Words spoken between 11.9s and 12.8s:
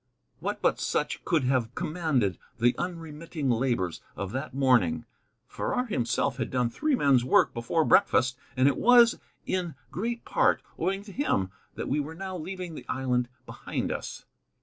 were now leaving